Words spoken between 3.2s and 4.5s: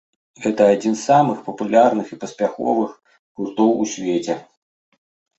гуртоў у свеце.